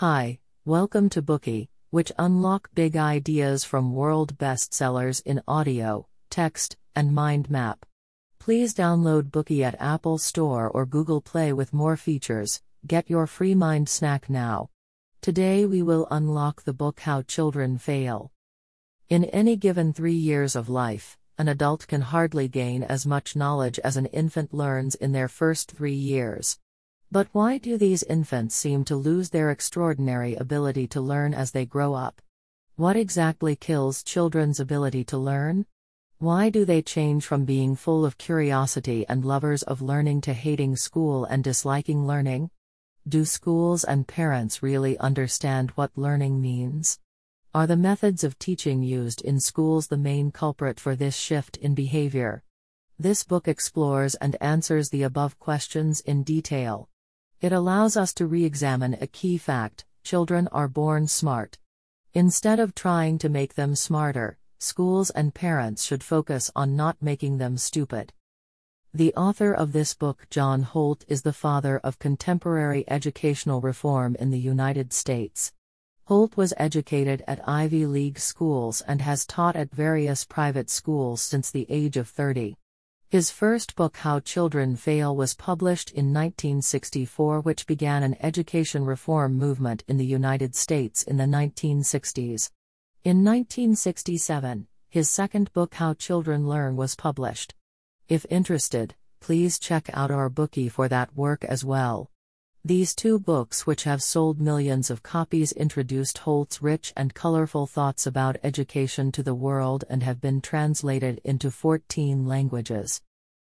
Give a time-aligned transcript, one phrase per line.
[0.00, 7.12] Hi, welcome to Bookey, which unlock big ideas from world bestsellers in audio, text, and
[7.12, 7.84] mind map.
[8.38, 12.62] Please download Bookey at Apple Store or Google Play with more features.
[12.86, 14.70] Get your free mind snack now.
[15.20, 18.30] Today we will unlock the book How Children Fail.
[19.08, 23.80] In any given three years of life, an adult can hardly gain as much knowledge
[23.80, 26.60] as an infant learns in their first three years.
[27.10, 31.64] But why do these infants seem to lose their extraordinary ability to learn as they
[31.64, 32.20] grow up?
[32.76, 35.64] What exactly kills children's ability to learn?
[36.18, 40.76] Why do they change from being full of curiosity and lovers of learning to hating
[40.76, 42.50] school and disliking learning?
[43.08, 46.98] Do schools and parents really understand what learning means?
[47.54, 51.74] Are the methods of teaching used in schools the main culprit for this shift in
[51.74, 52.42] behavior?
[52.98, 56.87] This book explores and answers the above questions in detail.
[57.40, 61.56] It allows us to re examine a key fact children are born smart.
[62.12, 67.38] Instead of trying to make them smarter, schools and parents should focus on not making
[67.38, 68.12] them stupid.
[68.92, 74.30] The author of this book, John Holt, is the father of contemporary educational reform in
[74.30, 75.52] the United States.
[76.06, 81.52] Holt was educated at Ivy League schools and has taught at various private schools since
[81.52, 82.56] the age of 30.
[83.10, 89.32] His first book, How Children Fail, was published in 1964, which began an education reform
[89.32, 92.50] movement in the United States in the 1960s.
[93.04, 97.54] In 1967, his second book, How Children Learn, was published.
[98.10, 102.10] If interested, please check out our Bookey for that work as well.
[102.64, 108.04] These two books, which have sold millions of copies, introduced Holt's rich and colorful thoughts
[108.04, 113.00] about education to the world and have been translated into 14 languages.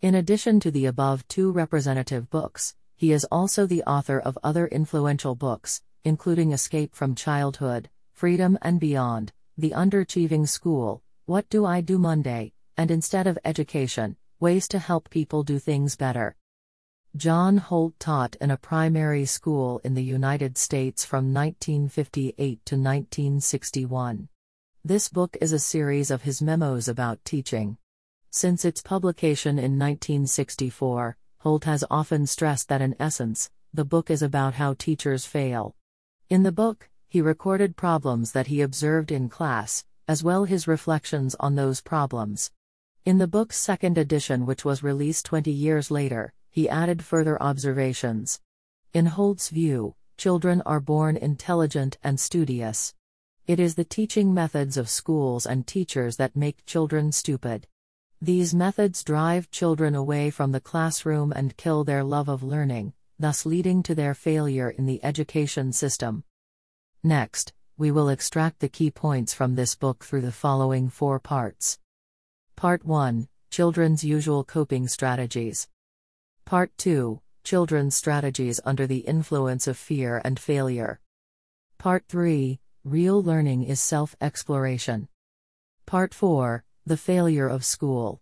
[0.00, 4.66] In addition to the above two representative books, he is also the author of other
[4.68, 11.82] influential books, including Escape from Childhood, Freedom and Beyond, The Underachieving School, What Do I
[11.82, 16.36] Do Monday, and Instead of Education, Ways to Help People Do Things Better.
[17.16, 22.34] John Holt taught in a primary school in the United States from 1958
[22.66, 24.28] to 1961.
[24.84, 27.76] This book is a series of his memos about teaching.
[28.32, 34.20] Since its publication in 1964, Holt has often stressed that in essence, the book is
[34.20, 35.76] about how teachers fail.
[36.28, 41.36] In the book, he recorded problems that he observed in class, as well his reflections
[41.38, 42.50] on those problems.
[43.04, 48.40] In the book's second edition, which was released 20 years later, he added further observations.
[48.92, 52.94] In Holt's view, children are born intelligent and studious.
[53.48, 57.66] It is the teaching methods of schools and teachers that make children stupid.
[58.22, 63.44] These methods drive children away from the classroom and kill their love of learning, thus
[63.44, 66.22] leading to their failure in the education system.
[67.02, 71.80] Next, we will extract the key points from this book through the following four parts.
[72.54, 75.66] Part 1 Children's Usual Coping Strategies.
[76.46, 81.00] Part 2 Children's Strategies Under the Influence of Fear and Failure.
[81.78, 85.08] Part 3 Real Learning is Self Exploration.
[85.86, 88.20] Part 4 The Failure of School.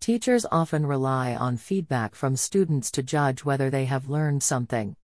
[0.00, 4.96] Teachers often rely on feedback from students to judge whether they have learned something.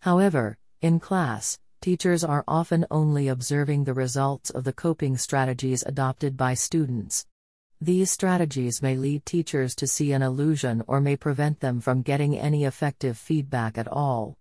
[0.00, 6.36] However, in class, teachers are often only observing the results of the coping strategies adopted
[6.36, 7.24] by students.
[7.80, 12.38] These strategies may lead teachers to see an illusion or may prevent them from getting
[12.38, 14.38] any effective feedback at all.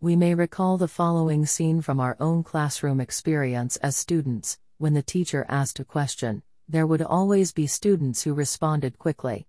[0.00, 5.02] We may recall the following scene from our own classroom experience as students when the
[5.02, 9.46] teacher asked a question, there would always be students who responded quickly.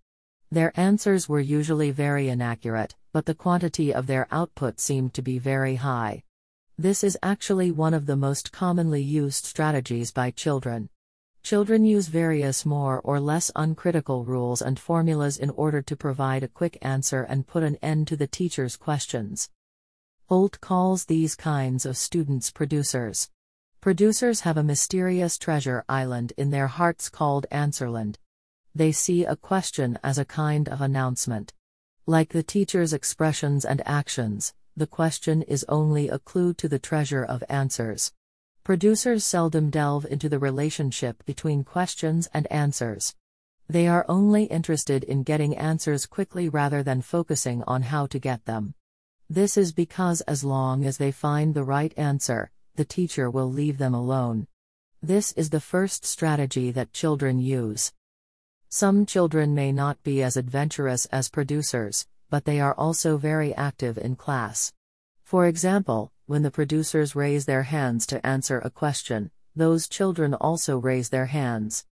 [0.51, 5.39] Their answers were usually very inaccurate, but the quantity of their output seemed to be
[5.39, 6.21] very high.
[6.77, 10.89] This is actually one of the most commonly used strategies by children.
[11.43, 16.47] Children use various more or less uncritical rules and formulas in order to provide a
[16.47, 19.49] quick answer and put an end to the teacher's questions.
[20.29, 23.29] Holt calls these kinds of students producers.
[23.81, 28.15] Producers have a mysterious treasure island in their hearts called Answerland.
[28.73, 31.51] They see a question as a kind of announcement.
[32.05, 37.25] Like the teacher's expressions and actions, the question is only a clue to the treasure
[37.25, 38.13] of answers.
[38.63, 43.13] Producers seldom delve into the relationship between questions and answers.
[43.67, 48.45] They are only interested in getting answers quickly rather than focusing on how to get
[48.45, 48.73] them.
[49.29, 53.79] This is because as long as they find the right answer, the teacher will leave
[53.79, 54.47] them alone.
[55.01, 57.91] This is the first strategy that children use.
[58.69, 63.97] Some children may not be as adventurous as producers, but they are also very active
[63.97, 64.71] in class.
[65.25, 70.77] For example, when the producers raise their hands to answer a question, those children also
[70.77, 71.85] raise their hands.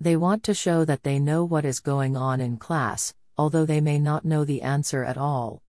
[0.00, 3.80] They want to show that they know what is going on in class, although they
[3.80, 5.62] may not know the answer at all.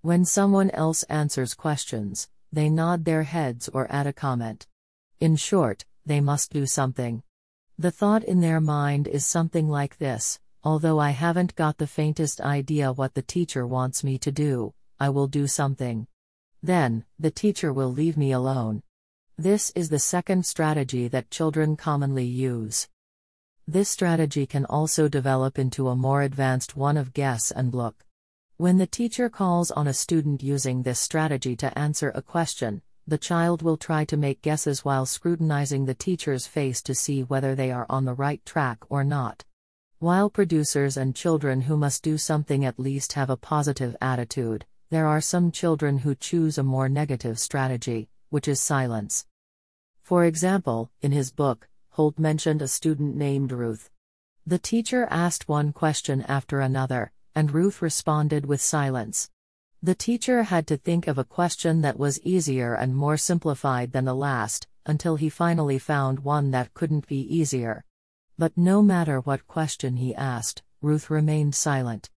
[0.00, 4.66] When someone else answers questions, they nod their heads or add a comment.
[5.20, 7.22] In short, they must do something.
[7.78, 12.40] The thought in their mind is something like this although I haven't got the faintest
[12.40, 16.06] idea what the teacher wants me to do, I will do something.
[16.62, 18.82] Then, the teacher will leave me alone.
[19.36, 22.88] This is the second strategy that children commonly use.
[23.66, 28.04] This strategy can also develop into a more advanced one of guess and look.
[28.58, 33.18] When the teacher calls on a student using this strategy to answer a question, the
[33.18, 37.72] child will try to make guesses while scrutinizing the teacher's face to see whether they
[37.72, 39.44] are on the right track or not.
[39.98, 45.06] While producers and children who must do something at least have a positive attitude, there
[45.06, 49.24] are some children who choose a more negative strategy, which is silence.
[50.02, 53.88] For example, in his book, Holt mentioned a student named Ruth.
[54.46, 59.30] The teacher asked one question after another, and Ruth responded with silence.
[59.82, 64.04] The teacher had to think of a question that was easier and more simplified than
[64.04, 67.86] the last, until he finally found one that couldn't be easier.
[68.36, 72.10] But no matter what question he asked, Ruth remained silent.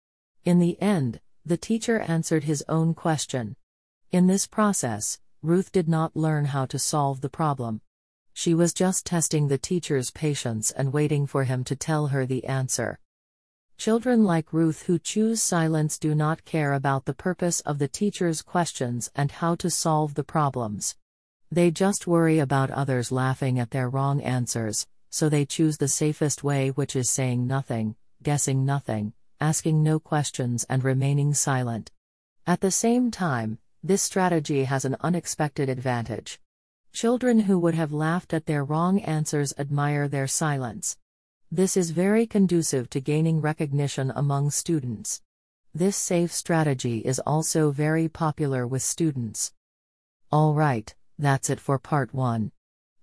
[0.43, 3.55] In the end, the teacher answered his own question.
[4.11, 7.81] In this process, Ruth did not learn how to solve the problem.
[8.33, 12.45] She was just testing the teacher's patience and waiting for him to tell her the
[12.45, 12.99] answer.
[13.77, 18.41] Children like Ruth who choose silence do not care about the purpose of the teacher's
[18.41, 20.95] questions and how to solve the problems.
[21.51, 26.43] They just worry about others laughing at their wrong answers, so they choose the safest
[26.43, 29.13] way, which is saying nothing, guessing nothing,
[29.43, 31.91] asking no questions, and remaining silent.
[32.47, 36.39] At the same time, this strategy has an unexpected advantage.
[36.93, 40.97] Children who would have laughed at their wrong answers admire their silence.
[41.51, 45.21] This is very conducive to gaining recognition among students.
[45.75, 49.51] This safe strategy is also very popular with students.
[50.31, 52.53] Alright, that's it for part 1.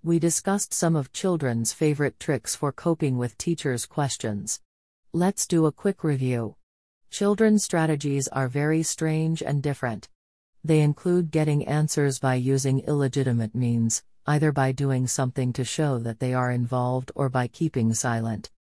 [0.02, 4.62] We discussed some of children's favorite tricks for coping with teachers' questions.
[5.12, 6.54] Let's do a quick review.
[7.10, 10.08] Children's strategies are very strange and different.
[10.62, 16.20] They include getting answers by using illegitimate means, either by doing something to show that
[16.20, 18.52] they are involved or by keeping silent.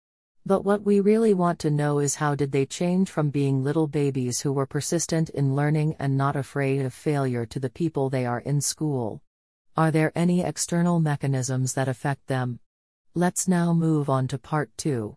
[0.44, 3.86] But what we really want to know is how did they change from being little
[3.86, 8.26] babies who were persistent in learning and not afraid of failure to the people they
[8.26, 9.22] are in school?
[9.76, 12.58] Are there any external mechanisms that affect them?
[13.14, 15.16] Let's now move on to part 2.